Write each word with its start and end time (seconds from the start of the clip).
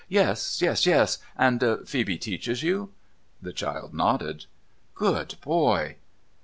'Yes, 0.19 0.63
yes, 0.63 0.87
yes. 0.87 1.19
And 1.37 1.63
Phoebe 1.85 2.17
teaches 2.17 2.63
you?' 2.63 2.91
The 3.43 3.53
child 3.53 3.93
nodded.' 3.93 4.47
Good 4.95 5.35
boy.' 5.41 5.97